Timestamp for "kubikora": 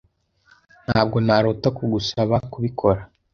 2.51-3.01